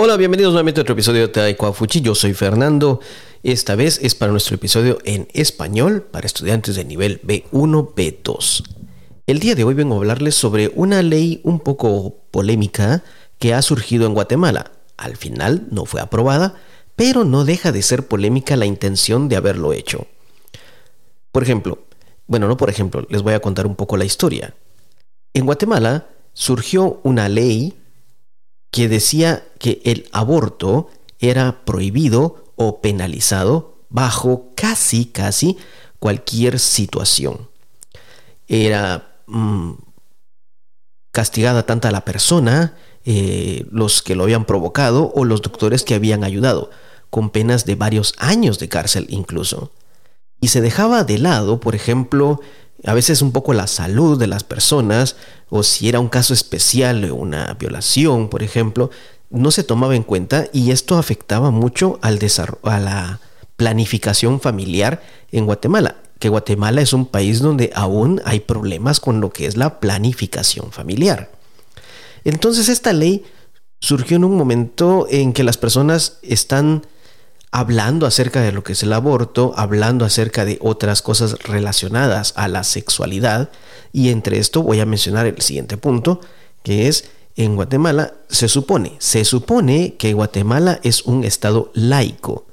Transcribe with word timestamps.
Hola, 0.00 0.16
bienvenidos 0.16 0.52
nuevamente 0.52 0.80
a 0.80 0.82
otro 0.82 0.92
episodio 0.92 1.22
de 1.22 1.28
Taekwondo 1.28 1.74
Fuchi. 1.74 2.00
Yo 2.00 2.14
soy 2.14 2.32
Fernando. 2.32 3.00
Esta 3.42 3.74
vez 3.74 3.98
es 4.00 4.14
para 4.14 4.30
nuestro 4.30 4.54
episodio 4.54 4.98
en 5.04 5.26
español 5.32 6.02
para 6.02 6.24
estudiantes 6.24 6.76
de 6.76 6.84
nivel 6.84 7.20
B1, 7.22 7.94
B2. 7.94 8.62
El 9.26 9.40
día 9.40 9.56
de 9.56 9.64
hoy 9.64 9.74
vengo 9.74 9.94
a 9.94 9.98
hablarles 9.98 10.36
sobre 10.36 10.70
una 10.74 11.02
ley 11.02 11.40
un 11.42 11.58
poco 11.58 12.14
polémica 12.30 13.02
que 13.40 13.54
ha 13.54 13.60
surgido 13.60 14.06
en 14.06 14.14
Guatemala. 14.14 14.70
Al 14.96 15.16
final 15.16 15.66
no 15.72 15.84
fue 15.84 16.00
aprobada, 16.00 16.54
pero 16.94 17.24
no 17.24 17.44
deja 17.44 17.72
de 17.72 17.82
ser 17.82 18.06
polémica 18.06 18.56
la 18.56 18.66
intención 18.66 19.28
de 19.28 19.34
haberlo 19.34 19.72
hecho. 19.72 20.06
Por 21.32 21.42
ejemplo, 21.42 21.87
bueno, 22.28 22.46
no 22.46 22.56
por 22.56 22.70
ejemplo, 22.70 23.04
les 23.08 23.22
voy 23.22 23.34
a 23.34 23.40
contar 23.40 23.66
un 23.66 23.74
poco 23.74 23.96
la 23.96 24.04
historia. 24.04 24.54
En 25.34 25.46
Guatemala 25.46 26.06
surgió 26.34 27.00
una 27.02 27.28
ley 27.28 27.74
que 28.70 28.88
decía 28.88 29.44
que 29.58 29.80
el 29.84 30.08
aborto 30.12 30.90
era 31.18 31.64
prohibido 31.64 32.52
o 32.54 32.80
penalizado 32.80 33.78
bajo 33.88 34.52
casi, 34.54 35.06
casi 35.06 35.56
cualquier 35.98 36.58
situación. 36.58 37.48
Era 38.46 39.20
mm, 39.26 39.72
castigada 41.10 41.64
tanto 41.64 41.90
la 41.90 42.04
persona, 42.04 42.76
eh, 43.04 43.66
los 43.70 44.02
que 44.02 44.14
lo 44.14 44.24
habían 44.24 44.44
provocado 44.44 45.12
o 45.14 45.24
los 45.24 45.40
doctores 45.40 45.82
que 45.82 45.94
habían 45.94 46.24
ayudado, 46.24 46.70
con 47.10 47.30
penas 47.30 47.64
de 47.64 47.74
varios 47.74 48.14
años 48.18 48.58
de 48.58 48.68
cárcel 48.68 49.06
incluso. 49.08 49.72
Y 50.40 50.48
se 50.48 50.60
dejaba 50.60 51.04
de 51.04 51.18
lado, 51.18 51.60
por 51.60 51.74
ejemplo, 51.74 52.40
a 52.84 52.94
veces 52.94 53.22
un 53.22 53.32
poco 53.32 53.52
la 53.52 53.66
salud 53.66 54.18
de 54.18 54.28
las 54.28 54.44
personas, 54.44 55.16
o 55.50 55.62
si 55.62 55.88
era 55.88 56.00
un 56.00 56.08
caso 56.08 56.32
especial, 56.32 57.10
una 57.10 57.54
violación, 57.54 58.28
por 58.28 58.42
ejemplo, 58.42 58.90
no 59.30 59.50
se 59.50 59.64
tomaba 59.64 59.96
en 59.96 60.02
cuenta 60.02 60.46
y 60.52 60.70
esto 60.70 60.96
afectaba 60.96 61.50
mucho 61.50 61.98
al 62.02 62.18
a 62.62 62.78
la 62.78 63.20
planificación 63.56 64.40
familiar 64.40 65.02
en 65.32 65.44
Guatemala, 65.44 65.96
que 66.18 66.28
Guatemala 66.28 66.80
es 66.80 66.92
un 66.92 67.06
país 67.06 67.40
donde 67.40 67.70
aún 67.74 68.22
hay 68.24 68.40
problemas 68.40 69.00
con 69.00 69.20
lo 69.20 69.30
que 69.30 69.46
es 69.46 69.56
la 69.56 69.80
planificación 69.80 70.70
familiar. 70.70 71.30
Entonces 72.24 72.68
esta 72.68 72.92
ley 72.92 73.24
surgió 73.80 74.16
en 74.16 74.24
un 74.24 74.36
momento 74.36 75.06
en 75.10 75.32
que 75.32 75.44
las 75.44 75.56
personas 75.56 76.18
están 76.22 76.86
hablando 77.50 78.06
acerca 78.06 78.40
de 78.42 78.52
lo 78.52 78.62
que 78.62 78.72
es 78.72 78.82
el 78.82 78.92
aborto, 78.92 79.52
hablando 79.56 80.04
acerca 80.04 80.44
de 80.44 80.58
otras 80.60 81.02
cosas 81.02 81.38
relacionadas 81.42 82.32
a 82.36 82.48
la 82.48 82.64
sexualidad. 82.64 83.50
Y 83.92 84.10
entre 84.10 84.38
esto 84.38 84.62
voy 84.62 84.80
a 84.80 84.86
mencionar 84.86 85.26
el 85.26 85.40
siguiente 85.40 85.76
punto, 85.76 86.20
que 86.62 86.88
es 86.88 87.10
en 87.36 87.54
Guatemala 87.54 88.14
se 88.28 88.48
supone, 88.48 88.96
se 88.98 89.24
supone 89.24 89.94
que 89.94 90.12
Guatemala 90.12 90.80
es 90.82 91.02
un 91.02 91.24
estado 91.24 91.70
laico. 91.72 92.46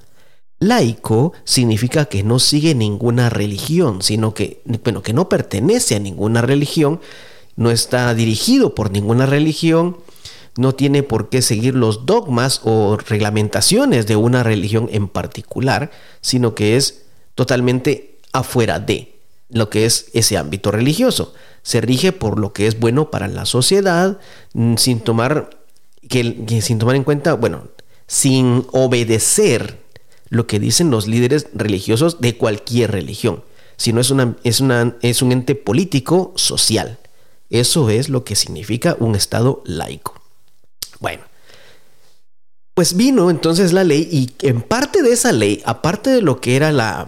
Laico 0.60 1.34
significa 1.44 2.06
que 2.06 2.24
no 2.24 2.40
sigue 2.40 2.76
ninguna 2.76 3.30
religión, 3.30 4.02
sino 4.02 4.34
que, 4.34 4.62
bueno, 4.84 5.02
que 5.02 5.14
no 5.14 5.28
pertenece 5.28 5.96
a 5.96 6.00
ninguna 6.00 6.42
religión, 6.42 7.02
no 7.56 7.72
está 7.72 8.14
dirigido 8.14 8.76
por 8.76 8.92
ninguna 8.92 9.26
religión, 9.26 9.98
no 10.58 10.74
tiene 10.74 11.04
por 11.04 11.30
qué 11.30 11.42
seguir 11.42 11.76
los 11.76 12.06
dogmas 12.06 12.62
o 12.64 12.98
reglamentaciones 12.98 14.08
de 14.08 14.16
una 14.16 14.44
religión 14.44 14.90
en 14.92 15.08
particular, 15.08 15.92
sino 16.22 16.56
que 16.56 16.78
es 16.78 17.04
totalmente 17.36 18.20
afuera 18.32 18.80
de 18.80 19.16
lo 19.50 19.70
que 19.70 19.86
es 19.86 20.08
ese 20.14 20.38
ámbito 20.38 20.72
religioso. 20.72 21.34
Se 21.62 21.82
rige 21.82 22.12
por 22.12 22.40
lo 22.40 22.54
que 22.54 22.68
es 22.68 22.80
bueno 22.80 23.12
para 23.12 23.28
la 23.28 23.46
sociedad, 23.46 24.20
mm, 24.54 24.76
sin 24.78 25.00
tomar, 25.02 25.50
que, 26.08 26.62
sin 26.62 26.80
tomar 26.80 26.96
en 26.96 27.04
cuenta, 27.04 27.34
bueno, 27.34 27.68
sin 28.08 28.66
obedecer 28.72 29.80
lo 30.30 30.48
que 30.48 30.60
dicen 30.60 30.90
los 30.90 31.08
líderes 31.08 31.48
religiosos 31.54 32.22
de 32.22 32.38
cualquier 32.38 32.92
religión, 32.92 33.44
sino 33.78 34.00
es, 34.00 34.10
una, 34.10 34.36
es, 34.44 34.60
una, 34.60 34.96
es 35.02 35.22
un 35.22 35.32
ente 35.32 35.56
político 35.56 36.34
social. 36.36 36.98
Eso 37.50 37.90
es 37.90 38.10
lo 38.10 38.24
que 38.24 38.36
significa 38.36 38.96
un 39.00 39.16
Estado 39.16 39.62
laico. 39.66 40.25
Bueno, 41.00 41.24
pues 42.74 42.96
vino 42.96 43.30
entonces 43.30 43.74
la 43.74 43.84
ley 43.84 44.08
y 44.12 44.34
en 44.46 44.62
parte 44.62 45.02
de 45.02 45.12
esa 45.14 45.32
ley, 45.32 45.62
aparte 45.66 46.10
de 46.10 46.22
lo 46.22 46.42
que 46.42 46.56
era 46.56 46.72
la 46.72 47.08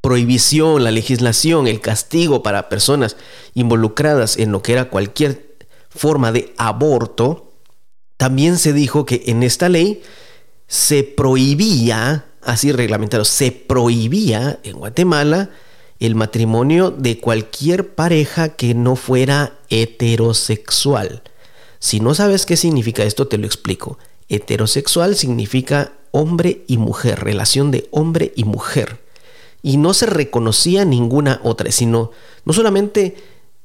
prohibición, 0.00 0.82
la 0.82 0.90
legislación, 0.90 1.66
el 1.66 1.80
castigo 1.80 2.42
para 2.42 2.68
personas 2.68 3.16
involucradas 3.54 4.38
en 4.38 4.52
lo 4.52 4.62
que 4.62 4.72
era 4.72 4.88
cualquier 4.88 5.56
forma 5.90 6.32
de 6.32 6.54
aborto, 6.56 7.52
también 8.16 8.58
se 8.58 8.72
dijo 8.72 9.04
que 9.04 9.22
en 9.26 9.42
esta 9.42 9.68
ley 9.68 10.02
se 10.66 11.02
prohibía, 11.02 12.26
así 12.42 12.72
reglamentado, 12.72 13.24
se 13.24 13.52
prohibía 13.52 14.60
en 14.62 14.78
Guatemala 14.78 15.50
el 15.98 16.14
matrimonio 16.14 16.90
de 16.90 17.18
cualquier 17.18 17.94
pareja 17.94 18.50
que 18.50 18.74
no 18.74 18.96
fuera 18.96 19.58
heterosexual. 19.68 21.22
Si 21.80 21.98
no 21.98 22.14
sabes 22.14 22.46
qué 22.46 22.56
significa 22.56 23.02
esto, 23.02 23.26
te 23.26 23.38
lo 23.38 23.46
explico. 23.46 23.98
Heterosexual 24.28 25.16
significa 25.16 25.92
hombre 26.12 26.62
y 26.68 26.76
mujer, 26.76 27.20
relación 27.20 27.70
de 27.70 27.88
hombre 27.90 28.32
y 28.36 28.44
mujer. 28.44 29.00
Y 29.62 29.76
no 29.76 29.94
se 29.94 30.06
reconocía 30.06 30.84
ninguna 30.84 31.40
otra, 31.42 31.72
sino 31.72 32.12
no 32.44 32.52
solamente 32.52 33.16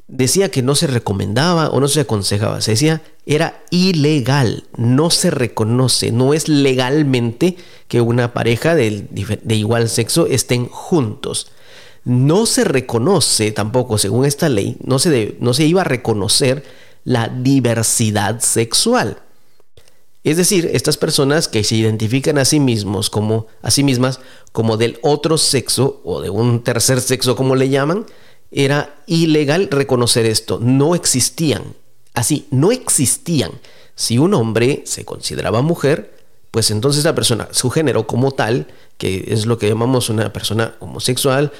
decía 0.07 0.49
que 0.49 0.61
no 0.61 0.75
se 0.75 0.87
recomendaba 0.87 1.69
o 1.69 1.79
no 1.79 1.87
se 1.87 2.01
aconsejaba, 2.01 2.61
se 2.61 2.71
decía 2.71 3.01
era 3.25 3.63
ilegal, 3.71 4.65
no 4.77 5.09
se 5.09 5.31
reconoce, 5.31 6.11
no 6.11 6.33
es 6.33 6.47
legalmente 6.47 7.57
que 7.87 8.01
una 8.01 8.33
pareja 8.33 8.75
de, 8.75 9.07
igual 9.49 9.89
sexo 9.89 10.27
estén 10.27 10.67
juntos. 10.67 11.51
No 12.03 12.45
se 12.45 12.63
reconoce 12.63 13.51
tampoco, 13.51 13.97
según 13.97 14.25
esta 14.25 14.47
ley, 14.47 14.77
no 14.83 14.99
se, 14.99 15.35
no 15.39 15.55
se 15.55 15.65
iba 15.65 15.81
a 15.81 15.85
reconocer 15.85 16.63
la 17.05 17.29
diversidad 17.29 18.41
sexual. 18.41 19.19
Es 20.25 20.37
decir, 20.37 20.69
estas 20.73 20.97
personas 20.97 21.47
que 21.47 21.63
se 21.63 21.75
identifican 21.75 22.39
a 22.39 22.45
sí 22.45 22.59
mismos 22.59 23.11
como 23.11 23.45
a 23.61 23.69
sí 23.69 23.83
mismas 23.83 24.19
como 24.51 24.75
del 24.75 24.97
otro 25.03 25.37
sexo 25.37 26.01
o 26.03 26.19
de 26.19 26.31
un 26.31 26.63
tercer 26.63 26.99
sexo 26.99 27.35
como 27.35 27.55
le 27.55 27.69
llaman, 27.69 28.07
era 28.51 28.95
ilegal 29.05 29.69
reconocer 29.69 30.25
esto, 30.25 30.59
no 30.59 30.95
existían. 30.95 31.75
Así, 32.15 32.47
no 32.49 32.71
existían. 32.71 33.51
Si 33.93 34.17
un 34.17 34.33
hombre 34.33 34.81
se 34.85 35.05
consideraba 35.05 35.61
mujer, 35.61 36.17
pues 36.49 36.71
entonces 36.71 37.03
la 37.03 37.13
persona, 37.13 37.49
su 37.51 37.69
género 37.69 38.07
como 38.07 38.31
tal, 38.31 38.67
que 38.97 39.25
es 39.27 39.45
lo 39.45 39.59
que 39.59 39.69
llamamos 39.69 40.09
una 40.09 40.33
persona 40.33 40.75
homosexual, 40.79 41.51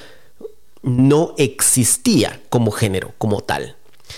no 0.82 1.34
existía 1.38 2.40
como 2.48 2.72
género, 2.72 3.12
como 3.18 3.42
tal. 3.42 3.76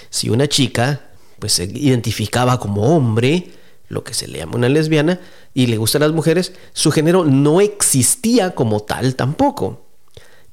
Si 0.08 0.30
una 0.30 0.48
chica 0.48 1.07
pues 1.38 1.52
se 1.52 1.64
identificaba 1.64 2.58
como 2.58 2.96
hombre, 2.96 3.52
lo 3.88 4.04
que 4.04 4.14
se 4.14 4.28
le 4.28 4.38
llama 4.38 4.56
una 4.56 4.68
lesbiana, 4.68 5.20
y 5.54 5.66
le 5.66 5.76
gustan 5.76 6.02
las 6.02 6.12
mujeres, 6.12 6.52
su 6.72 6.90
género 6.90 7.24
no 7.24 7.60
existía 7.60 8.54
como 8.54 8.80
tal 8.80 9.14
tampoco. 9.16 9.86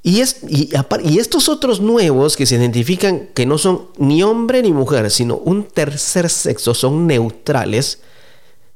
Y, 0.01 0.21
es, 0.21 0.41
y, 0.47 0.69
estos 1.17 1.49
otros 1.49 1.81
nuevos 1.81 2.37
que 2.37 2.45
se 2.45 2.55
identifican 2.55 3.29
que 3.33 3.47
no 3.47 3.57
son 3.57 3.87
ni 3.97 4.21
hombre 4.21 4.61
ni 4.61 4.71
mujer, 4.71 5.09
sino 5.09 5.35
un 5.35 5.63
tercer 5.63 6.29
sexo, 6.29 6.75
son 6.75 7.07
neutrales. 7.07 8.01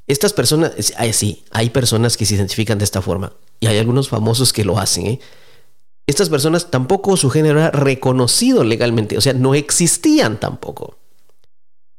Estas 0.08 0.34
personas, 0.34 0.72
sí, 1.12 1.44
hay 1.52 1.69
personas 1.69 2.18
que 2.18 2.25
se 2.25 2.34
identifican 2.34 2.80
de 2.80 2.86
esta 2.86 3.03
forma. 3.03 3.34
Y 3.59 3.68
hay 3.68 3.78
algunos 3.78 4.09
famosos 4.09 4.53
que 4.53 4.66
lo 4.66 4.80
hacen. 4.80 5.06
¿eh? 5.06 5.19
Estas 6.08 6.30
personas 6.30 6.72
tampoco 6.72 7.16
su 7.18 7.30
género 7.30 7.59
era 7.59 7.69
reconocido 7.69 8.64
legalmente, 8.64 9.16
o 9.16 9.22
sea, 9.22 9.33
no 9.33 9.54
existían 9.54 10.39
tampoco. 10.39 10.98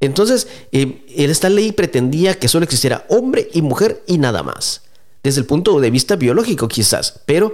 Entonces, 0.01 0.47
eh, 0.71 1.05
esta 1.15 1.49
ley 1.49 1.71
pretendía 1.71 2.37
que 2.37 2.47
solo 2.47 2.63
existiera 2.63 3.05
hombre 3.07 3.49
y 3.53 3.61
mujer 3.61 4.03
y 4.07 4.17
nada 4.17 4.43
más. 4.43 4.81
Desde 5.23 5.39
el 5.39 5.45
punto 5.45 5.79
de 5.79 5.91
vista 5.91 6.15
biológico 6.15 6.67
quizás, 6.67 7.21
pero 7.25 7.53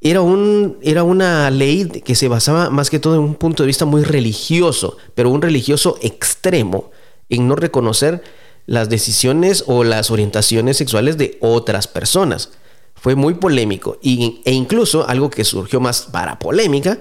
era, 0.00 0.20
un, 0.20 0.78
era 0.82 1.02
una 1.02 1.50
ley 1.50 1.86
que 1.86 2.14
se 2.14 2.28
basaba 2.28 2.70
más 2.70 2.88
que 2.88 3.00
todo 3.00 3.16
en 3.16 3.20
un 3.20 3.34
punto 3.34 3.64
de 3.64 3.66
vista 3.66 3.84
muy 3.84 4.04
religioso, 4.04 4.96
pero 5.14 5.30
un 5.30 5.42
religioso 5.42 5.98
extremo, 6.00 6.90
en 7.28 7.48
no 7.48 7.56
reconocer 7.56 8.22
las 8.66 8.88
decisiones 8.88 9.64
o 9.66 9.84
las 9.84 10.10
orientaciones 10.10 10.76
sexuales 10.76 11.18
de 11.18 11.38
otras 11.40 11.88
personas. 11.88 12.50
Fue 12.94 13.16
muy 13.16 13.34
polémico 13.34 13.98
e 14.02 14.52
incluso 14.52 15.08
algo 15.08 15.30
que 15.30 15.44
surgió 15.44 15.80
más 15.80 16.02
para 16.02 16.38
polémica 16.38 16.98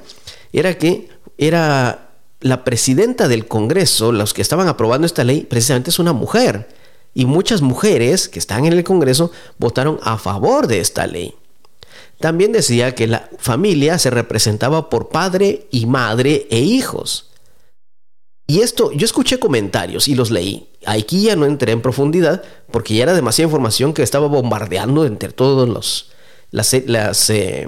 era 0.52 0.78
que 0.78 1.10
era 1.38 2.11
la 2.42 2.64
presidenta 2.64 3.28
del 3.28 3.48
Congreso, 3.48 4.12
los 4.12 4.34
que 4.34 4.42
estaban 4.42 4.68
aprobando 4.68 5.06
esta 5.06 5.24
ley, 5.24 5.42
precisamente 5.50 5.90
es 5.90 6.00
una 6.00 6.14
mujer. 6.14 6.68
Y 7.14 7.26
muchas 7.26 7.62
mujeres 7.62 8.30
que 8.30 8.40
están 8.40 8.66
en 8.66 8.74
el 8.74 8.84
Congreso 8.84 9.32
votaron 9.58 10.00
a 10.04 10.18
favor 10.18 10.68
de 10.68 10.80
esta 10.80 11.08
ley. 11.08 11.36
también 12.20 12.52
decía 12.52 12.94
que 12.94 13.08
la 13.08 13.30
familia 13.40 13.98
se 13.98 14.12
representaba 14.12 14.92
por 14.92 15.10
padre 15.10 15.68
y 15.72 15.88
madre 15.88 16.46
e 16.52 16.60
hijos. 16.60 17.32
Y 18.46 18.60
esto, 18.60 18.92
yo 18.92 19.06
escuché 19.06 19.40
comentarios 19.40 20.08
y 20.08 20.14
los 20.14 20.30
leí. 20.30 20.70
Aquí 20.86 21.24
ya 21.24 21.36
no 21.36 21.46
entré 21.46 21.72
en 21.72 21.82
profundidad 21.82 22.44
porque 22.70 22.94
ya 22.94 23.04
era 23.04 23.14
demasiada 23.14 23.48
información 23.48 23.94
que 23.94 24.04
estaba 24.04 24.28
bombardeando 24.28 25.06
entre 25.06 25.32
todos 25.32 25.68
los 25.68 26.12
las, 26.52 26.74
las, 26.86 27.30
eh, 27.30 27.68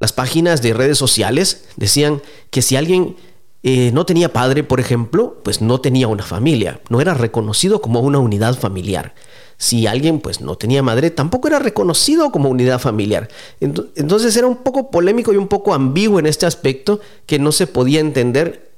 las 0.00 0.12
páginas 0.12 0.62
de 0.62 0.74
redes 0.74 0.98
sociales. 0.98 1.64
Decían 1.76 2.22
que 2.50 2.62
si 2.62 2.76
alguien 2.76 3.16
eh, 3.62 3.90
no 3.92 4.06
tenía 4.06 4.32
padre, 4.32 4.62
por 4.64 4.80
ejemplo, 4.80 5.40
pues 5.42 5.60
no 5.60 5.80
tenía 5.80 6.08
una 6.08 6.22
familia, 6.22 6.80
no 6.90 7.00
era 7.00 7.14
reconocido 7.14 7.80
como 7.80 8.00
una 8.00 8.18
unidad 8.18 8.58
familiar. 8.58 9.14
Si 9.56 9.88
alguien 9.88 10.20
pues 10.20 10.40
no 10.40 10.54
tenía 10.54 10.84
madre, 10.84 11.10
tampoco 11.10 11.48
era 11.48 11.58
reconocido 11.58 12.30
como 12.30 12.48
unidad 12.48 12.78
familiar. 12.78 13.28
Entonces 13.60 14.36
era 14.36 14.46
un 14.46 14.58
poco 14.58 14.90
polémico 14.92 15.32
y 15.32 15.36
un 15.36 15.48
poco 15.48 15.74
ambiguo 15.74 16.20
en 16.20 16.26
este 16.26 16.46
aspecto 16.46 17.00
que 17.26 17.40
no 17.40 17.50
se 17.50 17.66
podía 17.66 17.98
entender 17.98 18.68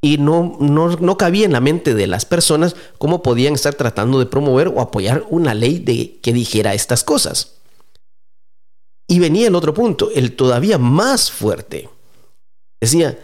y 0.00 0.18
no, 0.18 0.58
no, 0.60 1.16
cabía 1.16 1.46
en 1.46 1.52
la 1.52 1.60
mente 1.60 1.94
de 1.94 2.06
las 2.06 2.26
personas 2.26 2.76
cómo 2.98 3.22
podían 3.22 3.54
estar 3.54 3.74
tratando 3.74 4.18
de 4.18 4.26
promover 4.26 4.68
o 4.68 4.82
apoyar 4.82 5.24
una 5.30 5.54
ley 5.54 5.78
de, 5.78 6.18
que 6.20 6.34
dijera 6.34 6.74
estas 6.74 7.04
cosas. 7.04 7.53
Y 9.06 9.18
venía 9.18 9.48
el 9.48 9.54
otro 9.54 9.74
punto, 9.74 10.10
el 10.14 10.34
todavía 10.34 10.78
más 10.78 11.30
fuerte. 11.30 11.88
Decía, 12.80 13.18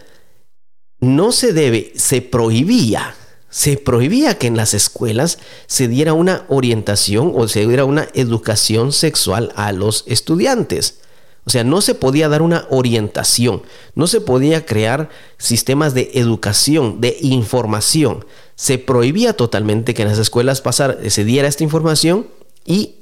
no 1.00 1.32
se 1.32 1.52
debe, 1.52 1.92
se 1.96 2.20
prohibía, 2.20 3.14
se 3.48 3.76
prohibía 3.76 4.38
que 4.38 4.46
en 4.46 4.56
las 4.56 4.74
escuelas 4.74 5.38
se 5.66 5.88
diera 5.88 6.12
una 6.12 6.44
orientación 6.48 7.32
o 7.34 7.48
se 7.48 7.66
diera 7.66 7.84
una 7.84 8.08
educación 8.14 8.92
sexual 8.92 9.52
a 9.56 9.72
los 9.72 10.04
estudiantes. 10.06 11.00
O 11.46 11.50
sea, 11.50 11.64
no 11.64 11.80
se 11.80 11.94
podía 11.94 12.28
dar 12.28 12.42
una 12.42 12.66
orientación, 12.68 13.62
no 13.94 14.06
se 14.06 14.20
podía 14.20 14.66
crear 14.66 15.08
sistemas 15.38 15.94
de 15.94 16.10
educación, 16.14 17.00
de 17.00 17.16
información. 17.22 18.26
Se 18.56 18.78
prohibía 18.78 19.32
totalmente 19.32 19.94
que 19.94 20.02
en 20.02 20.08
las 20.08 20.18
escuelas 20.18 20.60
pasar, 20.60 20.98
se 21.08 21.24
diera 21.24 21.48
esta 21.48 21.64
información 21.64 22.28
y 22.66 22.99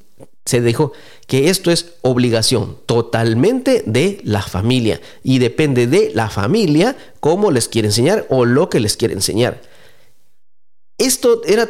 se 0.49 0.62
dijo 0.62 0.93
que 1.27 1.50
esto 1.50 1.71
es 1.71 1.91
obligación 2.00 2.79
totalmente 2.87 3.83
de 3.85 4.19
la 4.25 4.41
familia 4.41 4.99
y 5.23 5.41
depende 5.41 5.87
de 5.87 6.11
la 6.15 6.31
familia 6.31 6.97
cómo 7.21 7.50
les 7.50 7.69
quiere 7.69 7.89
enseñar 7.89 8.25
o 8.31 8.47
lo 8.47 8.71
que 8.71 8.81
les 8.81 8.97
quiere 8.97 9.12
enseñar. 9.12 9.61
Esto 10.97 11.43
era 11.45 11.69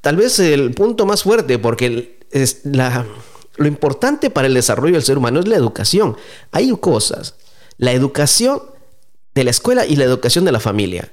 tal 0.00 0.16
vez 0.16 0.38
el 0.38 0.72
punto 0.72 1.04
más 1.04 1.22
fuerte 1.22 1.58
porque 1.58 2.18
es 2.30 2.62
lo 2.64 3.66
importante 3.66 4.30
para 4.30 4.48
el 4.48 4.54
desarrollo 4.54 4.94
del 4.94 5.04
ser 5.04 5.18
humano 5.18 5.40
es 5.40 5.46
la 5.46 5.56
educación. 5.56 6.16
Hay 6.50 6.74
cosas. 6.78 7.34
La 7.76 7.92
educación 7.92 8.62
de 9.34 9.44
la 9.44 9.50
escuela 9.50 9.84
y 9.84 9.96
la 9.96 10.04
educación 10.04 10.46
de 10.46 10.52
la 10.52 10.60
familia. 10.60 11.12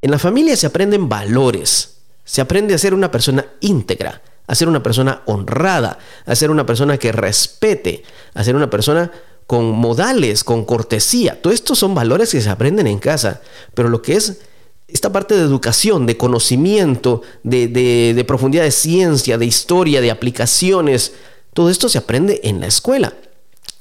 En 0.00 0.10
la 0.10 0.18
familia 0.18 0.56
se 0.56 0.68
aprenden 0.68 1.10
valores. 1.10 1.98
Se 2.24 2.40
aprende 2.40 2.72
a 2.72 2.78
ser 2.78 2.94
una 2.94 3.10
persona 3.10 3.44
íntegra, 3.60 4.22
a 4.46 4.54
ser 4.54 4.68
una 4.68 4.82
persona 4.82 5.22
honrada, 5.26 5.98
a 6.24 6.34
ser 6.34 6.50
una 6.50 6.66
persona 6.66 6.98
que 6.98 7.12
respete, 7.12 8.02
a 8.34 8.44
ser 8.44 8.56
una 8.56 8.70
persona 8.70 9.10
con 9.46 9.70
modales, 9.70 10.44
con 10.44 10.64
cortesía. 10.64 11.40
Todo 11.40 11.52
esto 11.52 11.74
son 11.74 11.94
valores 11.94 12.32
que 12.32 12.40
se 12.40 12.50
aprenden 12.50 12.86
en 12.86 12.98
casa. 12.98 13.40
Pero 13.74 13.88
lo 13.88 14.02
que 14.02 14.14
es 14.14 14.40
esta 14.88 15.12
parte 15.12 15.34
de 15.34 15.42
educación, 15.42 16.06
de 16.06 16.16
conocimiento, 16.16 17.22
de, 17.42 17.68
de 17.68 18.24
profundidad 18.24 18.64
de 18.64 18.70
ciencia, 18.70 19.38
de 19.38 19.46
historia, 19.46 20.00
de 20.00 20.10
aplicaciones, 20.10 21.14
todo 21.54 21.70
esto 21.70 21.88
se 21.88 21.98
aprende 21.98 22.40
en 22.44 22.60
la 22.60 22.66
escuela. 22.66 23.14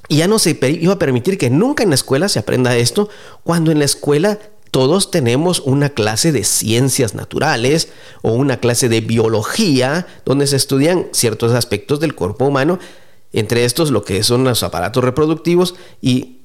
Y 0.07 0.17
ya 0.17 0.27
no 0.27 0.39
se 0.39 0.57
iba 0.79 0.93
a 0.93 0.99
permitir 0.99 1.37
que 1.37 1.49
nunca 1.49 1.83
en 1.83 1.89
la 1.89 1.95
escuela 1.95 2.29
se 2.29 2.39
aprenda 2.39 2.75
esto, 2.77 3.09
cuando 3.43 3.71
en 3.71 3.79
la 3.79 3.85
escuela 3.85 4.39
todos 4.75 5.09
tenemos 5.09 5.61
una 5.61 5.91
clase 5.91 6.33
de 6.33 6.43
ciencias 6.43 7.15
naturales 7.15 7.87
o 8.21 8.33
una 8.33 8.57
clase 8.57 8.89
de 8.89 8.99
biología, 8.99 10.05
donde 10.25 10.47
se 10.47 10.57
estudian 10.57 11.07
ciertos 11.13 11.53
aspectos 11.53 12.01
del 12.01 12.13
cuerpo 12.13 12.43
humano, 12.43 12.77
entre 13.31 13.63
estos 13.63 13.89
lo 13.89 14.03
que 14.03 14.21
son 14.21 14.43
los 14.43 14.63
aparatos 14.63 15.01
reproductivos, 15.01 15.75
y 16.01 16.41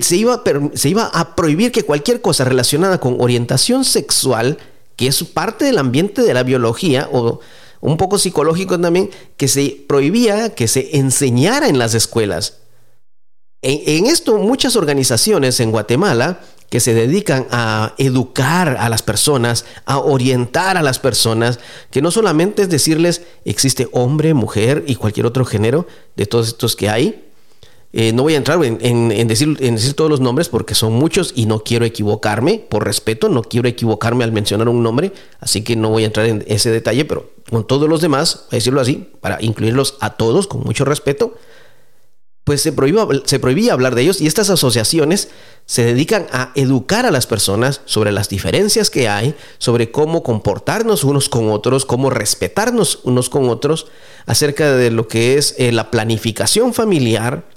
se 0.00 0.14
iba, 0.14 0.44
se 0.74 0.88
iba 0.88 1.06
a 1.06 1.34
prohibir 1.34 1.72
que 1.72 1.82
cualquier 1.82 2.20
cosa 2.20 2.44
relacionada 2.44 3.00
con 3.00 3.16
orientación 3.20 3.84
sexual, 3.84 4.56
que 4.94 5.08
es 5.08 5.24
parte 5.24 5.64
del 5.64 5.78
ambiente 5.78 6.22
de 6.22 6.34
la 6.34 6.44
biología 6.44 7.08
o 7.10 7.40
un 7.80 7.96
poco 7.96 8.16
psicológico 8.16 8.78
también, 8.78 9.10
que 9.36 9.48
se 9.48 9.84
prohibía 9.88 10.54
que 10.54 10.68
se 10.68 10.96
enseñara 10.96 11.66
en 11.66 11.80
las 11.80 11.94
escuelas. 11.94 12.58
En, 13.62 14.06
esto 14.06 14.38
muchas 14.38 14.76
organizaciones 14.76 15.58
en 15.58 15.72
Guatemala 15.72 16.40
que 16.70 16.80
se 16.80 16.94
dedican 16.94 17.46
a 17.50 17.94
educar 17.98 18.76
a 18.78 18.88
las 18.88 19.02
personas, 19.02 19.64
a 19.84 19.98
orientar 19.98 20.76
a 20.76 20.82
las 20.82 20.98
personas, 20.98 21.60
que 21.90 22.02
no 22.02 22.10
solamente 22.10 22.62
es 22.62 22.68
decirles 22.68 23.22
existe 23.44 23.88
hombre, 23.92 24.34
mujer 24.34 24.84
y 24.86 24.96
cualquier 24.96 25.26
otro 25.26 25.44
género 25.44 25.86
de 26.16 26.26
todos 26.26 26.48
estos 26.48 26.76
que 26.76 26.88
hay, 26.88 27.26
eh, 27.98 28.12
no 28.12 28.24
voy 28.24 28.34
a 28.34 28.36
entrar 28.36 28.62
en, 28.62 29.26
decir, 29.26 29.56
en 29.60 29.76
decir 29.76 29.94
todos 29.94 30.10
los 30.10 30.20
nombres 30.20 30.50
porque 30.50 30.74
son 30.74 30.92
muchos 30.92 31.32
y 31.34 31.46
no 31.46 31.60
quiero 31.60 31.86
equivocarme, 31.86 32.58
por 32.68 32.84
respeto, 32.84 33.30
no 33.30 33.42
quiero 33.42 33.68
equivocarme 33.68 34.22
al 34.22 34.32
mencionar 34.32 34.68
un 34.68 34.82
nombre, 34.82 35.12
así 35.40 35.62
que 35.64 35.76
no 35.76 35.88
voy 35.88 36.02
a 36.02 36.06
entrar 36.06 36.26
en 36.26 36.44
ese 36.46 36.70
detalle, 36.70 37.06
pero 37.06 37.30
con 37.48 37.66
todos 37.66 37.88
los 37.88 38.02
demás, 38.02 38.44
a 38.50 38.56
decirlo 38.56 38.82
así, 38.82 39.08
para 39.22 39.38
incluirlos 39.40 39.96
a 40.00 40.10
todos 40.10 40.46
con 40.46 40.60
mucho 40.62 40.84
respeto, 40.84 41.38
pues 42.46 42.62
se 42.62 42.70
prohibía, 42.70 43.04
se 43.24 43.40
prohibía 43.40 43.72
hablar 43.72 43.96
de 43.96 44.02
ellos 44.02 44.20
y 44.20 44.28
estas 44.28 44.50
asociaciones 44.50 45.30
se 45.64 45.84
dedican 45.84 46.28
a 46.30 46.52
educar 46.54 47.04
a 47.04 47.10
las 47.10 47.26
personas 47.26 47.80
sobre 47.86 48.12
las 48.12 48.28
diferencias 48.28 48.88
que 48.88 49.08
hay, 49.08 49.34
sobre 49.58 49.90
cómo 49.90 50.22
comportarnos 50.22 51.02
unos 51.02 51.28
con 51.28 51.50
otros, 51.50 51.84
cómo 51.84 52.08
respetarnos 52.08 53.00
unos 53.02 53.30
con 53.30 53.48
otros, 53.48 53.88
acerca 54.26 54.76
de 54.76 54.92
lo 54.92 55.08
que 55.08 55.36
es 55.36 55.56
eh, 55.58 55.72
la 55.72 55.90
planificación 55.90 56.72
familiar, 56.72 57.48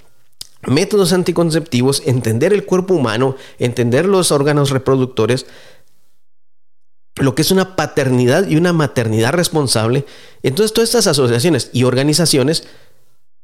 métodos 0.62 1.12
anticonceptivos, 1.12 2.02
entender 2.04 2.52
el 2.52 2.64
cuerpo 2.64 2.94
humano, 2.94 3.36
entender 3.60 4.06
los 4.06 4.32
órganos 4.32 4.70
reproductores, 4.70 5.46
lo 7.14 7.36
que 7.36 7.42
es 7.42 7.52
una 7.52 7.76
paternidad 7.76 8.48
y 8.48 8.56
una 8.56 8.72
maternidad 8.72 9.34
responsable. 9.34 10.04
Entonces 10.42 10.72
todas 10.72 10.88
estas 10.88 11.06
asociaciones 11.06 11.70
y 11.72 11.84
organizaciones 11.84 12.64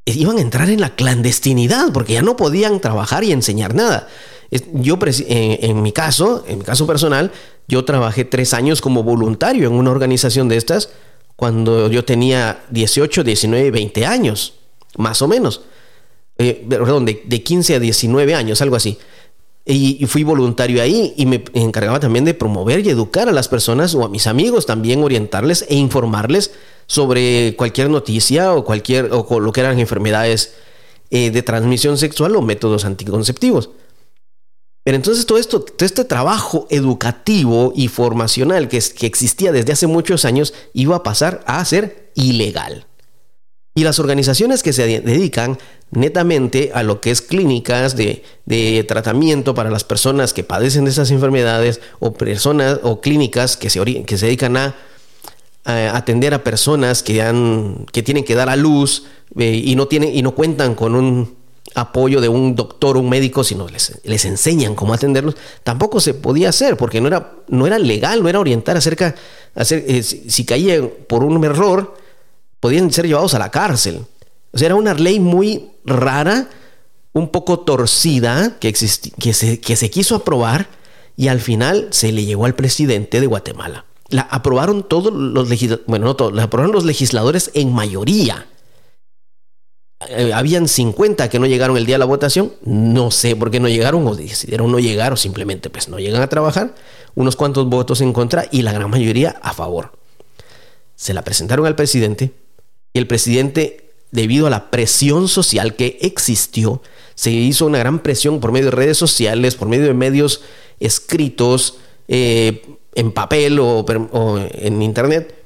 iban 0.06 0.38
a 0.38 0.40
entrar 0.40 0.70
en 0.70 0.80
la 0.80 0.94
clandestinidad 0.94 1.92
porque 1.92 2.14
ya 2.14 2.22
no 2.22 2.36
podían 2.36 2.80
trabajar 2.80 3.24
y 3.24 3.32
enseñar 3.32 3.74
nada. 3.74 4.08
Yo, 4.72 4.98
en, 5.02 5.82
mi 5.82 5.90
caso, 5.92 6.44
en 6.46 6.58
mi 6.58 6.64
caso 6.64 6.86
personal, 6.86 7.32
yo 7.66 7.84
trabajé 7.84 8.24
tres 8.24 8.54
años 8.54 8.80
como 8.80 9.02
voluntario 9.02 9.66
en 9.66 9.74
una 9.74 9.90
organización 9.90 10.48
de 10.48 10.56
estas 10.56 10.90
cuando 11.34 11.90
yo 11.90 12.04
tenía 12.04 12.64
18, 12.70 13.24
19, 13.24 13.70
20 13.72 14.06
años, 14.06 14.54
más 14.96 15.20
o 15.20 15.28
menos. 15.28 15.62
Eh, 16.38 16.64
perdón, 16.68 17.04
de, 17.04 17.22
de, 17.24 17.42
15 17.42 17.74
a 17.74 17.80
19 17.80 18.34
años, 18.34 18.62
algo 18.62 18.76
así. 18.76 18.98
Y, 19.68 20.06
fui 20.06 20.22
voluntario 20.22 20.80
ahí 20.80 21.12
y 21.16 21.26
me 21.26 21.42
encargaba 21.52 21.98
también 21.98 22.24
de 22.24 22.34
promover 22.34 22.86
y 22.86 22.90
educar 22.90 23.28
a 23.28 23.32
las 23.32 23.48
personas 23.48 23.96
o 23.96 24.04
a 24.04 24.08
mis 24.08 24.28
amigos 24.28 24.64
también, 24.64 25.02
orientarles 25.02 25.66
e 25.68 25.74
informarles 25.74 26.52
sobre 26.86 27.56
cualquier 27.56 27.90
noticia 27.90 28.54
o 28.54 28.64
cualquier 28.64 29.10
o 29.10 29.40
lo 29.40 29.50
que 29.50 29.60
eran 29.60 29.80
enfermedades 29.80 30.54
eh, 31.10 31.30
de 31.30 31.42
transmisión 31.42 31.98
sexual 31.98 32.36
o 32.36 32.42
métodos 32.42 32.84
anticonceptivos. 32.84 33.70
Pero 34.84 34.96
entonces 34.96 35.26
todo 35.26 35.38
esto, 35.38 35.60
todo 35.60 35.84
este 35.84 36.04
trabajo 36.04 36.68
educativo 36.70 37.72
y 37.74 37.88
formacional 37.88 38.68
que, 38.68 38.80
que 38.96 39.06
existía 39.06 39.50
desde 39.50 39.72
hace 39.72 39.88
muchos 39.88 40.24
años 40.24 40.54
iba 40.74 40.94
a 40.94 41.02
pasar 41.02 41.42
a 41.46 41.64
ser 41.64 42.12
ilegal. 42.14 42.86
Y 43.76 43.84
las 43.84 43.98
organizaciones 43.98 44.62
que 44.62 44.72
se 44.72 44.86
dedican 45.02 45.58
netamente 45.90 46.70
a 46.72 46.82
lo 46.82 47.02
que 47.02 47.10
es 47.10 47.20
clínicas 47.20 47.94
de, 47.94 48.84
tratamiento 48.88 49.54
para 49.54 49.68
las 49.68 49.84
personas 49.84 50.32
que 50.32 50.42
padecen 50.42 50.86
de 50.86 50.92
esas 50.92 51.10
enfermedades 51.10 51.82
o 52.00 52.14
personas 52.14 52.80
o 52.82 53.02
clínicas 53.02 53.58
que 53.58 53.68
se, 53.68 54.02
que 54.04 54.16
se 54.16 54.24
dedican 54.24 54.56
a, 54.56 54.74
atender 55.66 56.32
a 56.32 56.42
personas 56.42 57.02
que, 57.02 57.20
han, 57.20 57.84
que 57.92 58.02
tienen 58.02 58.24
que 58.24 58.34
dar 58.34 58.48
a 58.48 58.56
luz 58.56 59.04
eh, 59.38 59.60
y, 59.62 59.76
no 59.76 59.88
tienen, 59.88 60.14
y 60.14 60.22
no 60.22 60.34
cuentan 60.34 60.74
con 60.74 60.94
un 60.94 61.36
apoyo 61.74 62.22
de 62.22 62.30
un 62.30 62.54
doctor 62.54 62.96
o 62.96 63.00
un 63.00 63.10
médico, 63.10 63.44
sino 63.44 63.68
les, 63.68 64.00
les 64.04 64.24
enseñan 64.24 64.74
cómo 64.74 64.94
atenderlos, 64.94 65.36
tampoco 65.64 66.00
se 66.00 66.14
podía 66.14 66.48
hacer 66.48 66.78
porque 66.78 67.02
no 67.02 67.08
era, 67.08 67.34
no 67.48 67.66
era 67.66 67.78
legal, 67.78 68.22
no 68.22 68.30
era 68.30 68.40
orientar 68.40 68.78
acerca, 68.78 69.14
hacer, 69.54 69.84
eh, 69.86 70.02
si, 70.02 70.30
si 70.30 70.46
caía 70.46 70.80
por 71.06 71.24
un 71.24 71.44
error, 71.44 72.05
podían 72.60 72.90
ser 72.92 73.06
llevados 73.06 73.34
a 73.34 73.38
la 73.38 73.50
cárcel. 73.50 74.04
O 74.52 74.58
sea, 74.58 74.66
era 74.66 74.74
una 74.74 74.94
ley 74.94 75.20
muy 75.20 75.70
rara, 75.84 76.48
un 77.12 77.28
poco 77.28 77.60
torcida, 77.60 78.58
que, 78.58 78.72
que, 78.72 79.32
se, 79.32 79.60
que 79.60 79.76
se 79.76 79.90
quiso 79.90 80.16
aprobar 80.16 80.68
y 81.16 81.28
al 81.28 81.40
final 81.40 81.88
se 81.90 82.12
le 82.12 82.24
llegó 82.24 82.44
al 82.46 82.54
presidente 82.54 83.20
de 83.20 83.26
Guatemala. 83.26 83.84
La 84.08 84.22
aprobaron 84.22 84.86
todos 84.86 85.12
los 85.12 85.48
legisladores, 85.48 85.86
bueno, 85.88 86.06
no 86.06 86.16
todos, 86.16 86.32
la 86.32 86.44
aprobaron 86.44 86.72
los 86.72 86.84
legisladores 86.84 87.50
en 87.54 87.72
mayoría. 87.72 88.46
eh, 90.08 90.32
habían 90.32 90.68
50 90.68 91.28
que 91.28 91.38
no 91.38 91.46
llegaron 91.46 91.76
el 91.76 91.86
día 91.86 91.94
de 91.94 92.00
la 92.00 92.04
votación, 92.04 92.52
no 92.62 93.10
sé 93.10 93.34
por 93.34 93.50
qué 93.50 93.60
no 93.60 93.68
llegaron 93.68 94.06
o 94.06 94.14
decidieron 94.14 94.70
no 94.70 94.78
llegar 94.78 95.12
o 95.12 95.16
simplemente 95.16 95.70
pues 95.70 95.88
no 95.88 95.98
llegan 95.98 96.22
a 96.22 96.28
trabajar, 96.28 96.74
unos 97.14 97.34
cuantos 97.34 97.66
votos 97.68 98.00
en 98.02 98.12
contra 98.12 98.46
y 98.50 98.62
la 98.62 98.72
gran 98.72 98.90
mayoría 98.90 99.36
a 99.42 99.54
favor. 99.54 99.92
Se 100.94 101.14
la 101.14 101.22
presentaron 101.22 101.66
al 101.66 101.74
presidente 101.74 102.32
y 102.96 102.98
el 102.98 103.06
presidente, 103.06 103.90
debido 104.10 104.46
a 104.46 104.50
la 104.50 104.70
presión 104.70 105.28
social 105.28 105.76
que 105.76 105.98
existió, 106.00 106.80
se 107.14 107.30
hizo 107.30 107.66
una 107.66 107.76
gran 107.76 107.98
presión 107.98 108.40
por 108.40 108.52
medio 108.52 108.70
de 108.70 108.70
redes 108.70 108.96
sociales, 108.96 109.54
por 109.54 109.68
medio 109.68 109.84
de 109.84 109.92
medios 109.92 110.40
escritos, 110.80 111.76
eh, 112.08 112.64
en 112.94 113.12
papel 113.12 113.58
o 113.60 113.84
en 114.50 114.80
internet, 114.80 115.44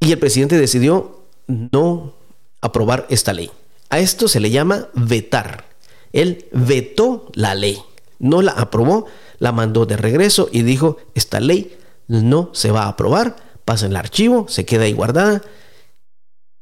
y 0.00 0.12
el 0.12 0.18
presidente 0.18 0.58
decidió 0.58 1.22
no 1.46 2.12
aprobar 2.60 3.06
esta 3.08 3.32
ley. 3.32 3.50
A 3.88 3.98
esto 3.98 4.28
se 4.28 4.40
le 4.40 4.50
llama 4.50 4.88
vetar. 4.92 5.64
Él 6.12 6.44
vetó 6.52 7.30
la 7.32 7.54
ley, 7.54 7.80
no 8.18 8.42
la 8.42 8.52
aprobó, 8.52 9.06
la 9.38 9.52
mandó 9.52 9.86
de 9.86 9.96
regreso 9.96 10.50
y 10.52 10.60
dijo, 10.60 10.98
esta 11.14 11.40
ley 11.40 11.78
no 12.06 12.50
se 12.52 12.70
va 12.70 12.82
a 12.82 12.88
aprobar, 12.88 13.36
pasa 13.64 13.86
en 13.86 13.92
el 13.92 13.96
archivo, 13.96 14.44
se 14.46 14.66
queda 14.66 14.84
ahí 14.84 14.92
guardada 14.92 15.40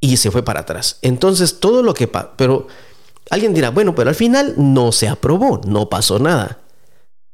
y 0.01 0.17
se 0.17 0.31
fue 0.31 0.45
para 0.45 0.61
atrás. 0.61 0.99
Entonces 1.03 1.61
todo 1.61 1.83
lo 1.83 1.95
que... 1.95 2.09
Pero 2.09 2.67
alguien 3.31 3.55
dirá, 3.55 3.71
bueno, 3.71 3.95
pero 3.95 4.11
al 4.11 4.17
final 4.17 4.55
no 4.57 4.93
se 4.93 5.09
aprobó, 5.09 5.61
no 5.67 5.89
pasó 5.89 6.19
nada. 6.19 6.59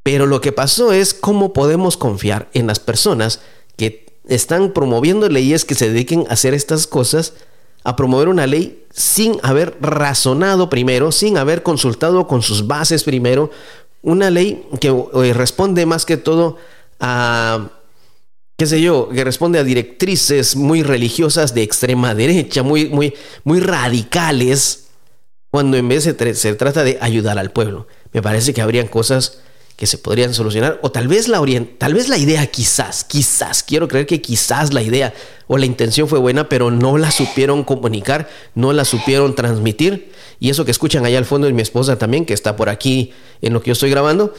Pero 0.02 0.26
lo 0.26 0.40
que 0.40 0.52
pasó 0.52 0.92
es 0.92 1.14
cómo 1.14 1.52
podemos 1.52 1.96
confiar 1.96 2.48
en 2.52 2.66
las 2.66 2.78
personas 2.78 3.40
que 3.76 4.20
están 4.26 4.72
promoviendo 4.72 5.28
leyes 5.28 5.64
que 5.64 5.74
se 5.74 5.88
dediquen 5.90 6.26
a 6.28 6.34
hacer 6.34 6.54
estas 6.54 6.86
cosas 6.86 7.34
a 7.84 7.96
promover 7.96 8.28
una 8.28 8.46
ley 8.46 8.86
sin 8.90 9.38
haber 9.42 9.76
razonado 9.80 10.70
primero, 10.70 11.12
sin 11.12 11.36
haber 11.36 11.62
consultado 11.62 12.26
con 12.26 12.40
sus 12.40 12.66
bases 12.66 13.04
primero, 13.04 13.50
una 14.02 14.30
ley 14.30 14.66
que 14.80 14.88
eh, 14.88 15.32
responde 15.34 15.84
más 15.84 16.06
que 16.06 16.16
todo 16.16 16.56
a, 16.98 17.68
qué 18.56 18.66
sé 18.66 18.80
yo, 18.80 19.08
que 19.08 19.24
responde 19.24 19.58
a 19.58 19.64
directrices 19.64 20.56
muy 20.56 20.82
religiosas 20.82 21.54
de 21.54 21.62
extrema 21.62 22.14
derecha, 22.14 22.62
muy, 22.62 22.88
muy, 22.88 23.14
muy 23.42 23.60
radicales, 23.60 24.88
cuando 25.50 25.76
en 25.76 25.88
vez 25.88 26.04
se, 26.04 26.34
se 26.34 26.54
trata 26.54 26.84
de 26.84 26.98
ayudar 27.00 27.38
al 27.38 27.52
pueblo. 27.52 27.86
Me 28.12 28.22
parece 28.22 28.54
que 28.54 28.62
habrían 28.62 28.88
cosas 28.88 29.38
que 29.76 29.86
se 29.86 29.98
podrían 29.98 30.34
solucionar 30.34 30.78
o 30.82 30.92
tal 30.92 31.08
vez 31.08 31.26
la 31.26 31.42
tal 31.78 31.94
vez 31.94 32.08
la 32.08 32.16
idea 32.16 32.46
quizás, 32.46 33.02
quizás, 33.02 33.64
quiero 33.64 33.88
creer 33.88 34.06
que 34.06 34.20
quizás 34.20 34.72
la 34.72 34.82
idea 34.82 35.12
o 35.48 35.58
la 35.58 35.66
intención 35.66 36.06
fue 36.06 36.20
buena, 36.20 36.48
pero 36.48 36.70
no 36.70 36.96
la 36.96 37.10
supieron 37.10 37.64
comunicar, 37.64 38.28
no 38.54 38.72
la 38.72 38.84
supieron 38.84 39.34
transmitir 39.34 40.12
y 40.38 40.50
eso 40.50 40.64
que 40.64 40.70
escuchan 40.70 41.04
allá 41.04 41.18
al 41.18 41.24
fondo 41.24 41.48
de 41.48 41.52
mi 41.52 41.62
esposa 41.62 41.98
también 41.98 42.24
que 42.24 42.34
está 42.34 42.54
por 42.54 42.68
aquí 42.68 43.12
en 43.42 43.52
lo 43.52 43.60
que 43.60 43.68
yo 43.68 43.72
estoy 43.72 43.90
grabando, 43.90 44.32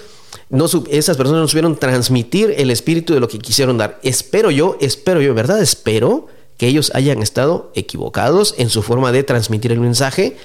esas 0.89 1.17
personas 1.17 1.41
no 1.41 1.47
supieron 1.47 1.77
transmitir 1.77 2.53
el 2.57 2.71
espíritu 2.71 3.13
de 3.13 3.19
lo 3.19 3.27
que 3.27 3.39
quisieron 3.39 3.77
dar. 3.77 3.99
Espero 4.03 4.51
yo, 4.51 4.77
espero 4.79 5.21
yo, 5.21 5.33
¿verdad? 5.33 5.61
Espero 5.61 6.27
que 6.57 6.67
ellos 6.67 6.91
hayan 6.93 7.21
estado 7.21 7.71
equivocados 7.75 8.55
en 8.57 8.69
su 8.69 8.81
forma 8.81 9.11
de 9.11 9.23
transmitir 9.23 9.71
el 9.71 9.79
mensaje 9.79 10.37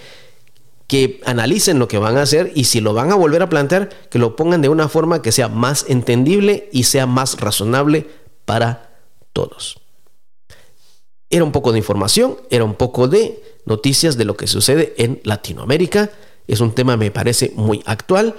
que 0.91 1.21
analicen 1.25 1.79
lo 1.79 1.87
que 1.87 1.99
van 1.99 2.17
a 2.17 2.23
hacer 2.23 2.51
y 2.57 2.65
si 2.65 2.81
lo 2.81 2.95
van 2.95 3.13
a 3.13 3.15
volver 3.15 3.43
a 3.43 3.49
plantear, 3.49 3.91
que 4.11 4.19
lo 4.19 4.35
pongan 4.35 4.61
de 4.61 4.69
una 4.69 4.89
forma 4.89 5.23
que 5.23 5.31
sea 5.31 5.47
más 5.47 5.85
entendible 5.89 6.69
y 6.73 6.83
sea 6.83 7.07
más 7.07 7.41
razonable 7.41 8.09
para 8.45 8.91
todos. 9.33 9.81
Era 11.31 11.45
un 11.45 11.53
poco 11.53 11.71
de 11.71 11.79
información, 11.79 12.39
era 12.51 12.65
un 12.65 12.75
poco 12.75 13.07
de 13.07 13.41
noticias 13.67 14.17
de 14.17 14.25
lo 14.25 14.37
que 14.37 14.49
sucede 14.49 14.95
en 14.99 15.21
Latinoamérica. 15.23 16.11
Es 16.49 16.61
un 16.61 16.75
tema, 16.75 16.97
me 16.97 17.13
parece, 17.13 17.53
muy 17.55 17.83
actual, 17.87 18.35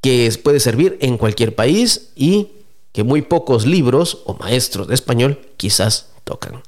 que 0.00 0.30
puede 0.42 0.60
servir 0.60 0.98
en 1.00 1.18
cualquier 1.18 1.54
país 1.54 2.10
y 2.14 2.48
que 2.92 3.04
muy 3.04 3.22
pocos 3.22 3.66
libros 3.66 4.22
o 4.24 4.34
maestros 4.34 4.88
de 4.88 4.94
español 4.94 5.40
quizás 5.56 6.10
tocan. 6.24 6.62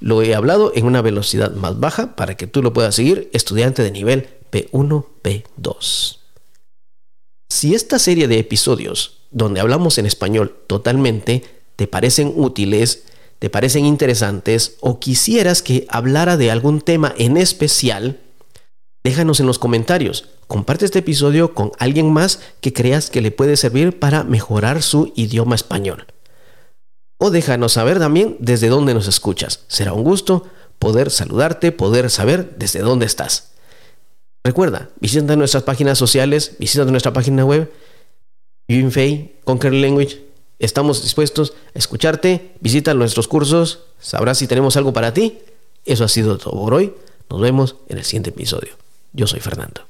Lo 0.00 0.22
he 0.22 0.34
hablado 0.34 0.72
en 0.74 0.86
una 0.86 1.02
velocidad 1.02 1.52
más 1.52 1.78
baja 1.78 2.16
para 2.16 2.36
que 2.36 2.46
tú 2.46 2.62
lo 2.62 2.72
puedas 2.72 2.94
seguir, 2.94 3.28
estudiante 3.32 3.82
de 3.82 3.90
nivel 3.90 4.28
P1, 4.50 5.04
P2. 5.22 6.18
Si 7.48 7.74
esta 7.74 7.98
serie 7.98 8.26
de 8.26 8.38
episodios, 8.38 9.18
donde 9.30 9.60
hablamos 9.60 9.98
en 9.98 10.06
español 10.06 10.56
totalmente, 10.66 11.44
te 11.76 11.86
parecen 11.86 12.32
útiles, 12.36 13.04
te 13.38 13.50
parecen 13.50 13.84
interesantes 13.86 14.76
o 14.80 15.00
quisieras 15.00 15.62
que 15.62 15.86
hablara 15.88 16.36
de 16.36 16.50
algún 16.50 16.80
tema 16.80 17.14
en 17.18 17.36
especial, 17.36 18.20
déjanos 19.04 19.40
en 19.40 19.46
los 19.46 19.58
comentarios. 19.58 20.28
Comparte 20.46 20.84
este 20.84 21.00
episodio 21.00 21.54
con 21.54 21.72
alguien 21.78 22.12
más 22.12 22.40
que 22.60 22.72
creas 22.72 23.10
que 23.10 23.20
le 23.20 23.30
puede 23.30 23.56
servir 23.56 23.98
para 23.98 24.24
mejorar 24.24 24.82
su 24.82 25.12
idioma 25.16 25.54
español 25.54 26.06
o 27.22 27.30
déjanos 27.30 27.74
saber 27.74 27.98
también 27.98 28.36
desde 28.40 28.68
dónde 28.68 28.94
nos 28.94 29.06
escuchas. 29.06 29.60
Será 29.68 29.92
un 29.92 30.02
gusto 30.02 30.46
poder 30.78 31.10
saludarte, 31.10 31.70
poder 31.70 32.08
saber 32.08 32.54
desde 32.56 32.80
dónde 32.80 33.04
estás. 33.04 33.50
Recuerda, 34.42 34.88
visita 35.00 35.36
nuestras 35.36 35.62
páginas 35.62 35.98
sociales, 35.98 36.56
visita 36.58 36.86
nuestra 36.86 37.12
página 37.12 37.44
web, 37.44 37.70
Yunfei, 38.68 39.36
Conquer 39.44 39.74
Language. 39.74 40.24
Estamos 40.58 41.02
dispuestos 41.02 41.52
a 41.74 41.78
escucharte, 41.78 42.52
visita 42.60 42.94
nuestros 42.94 43.28
cursos, 43.28 43.80
sabrás 44.00 44.38
si 44.38 44.46
tenemos 44.46 44.78
algo 44.78 44.94
para 44.94 45.12
ti. 45.12 45.40
Eso 45.84 46.04
ha 46.04 46.08
sido 46.08 46.38
todo 46.38 46.52
por 46.52 46.72
hoy. 46.72 46.94
Nos 47.28 47.40
vemos 47.42 47.76
en 47.90 47.98
el 47.98 48.04
siguiente 48.04 48.30
episodio. 48.30 48.72
Yo 49.12 49.26
soy 49.26 49.40
Fernando. 49.40 49.86